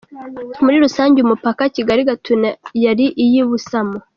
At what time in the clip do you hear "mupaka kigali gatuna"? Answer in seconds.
1.31-2.47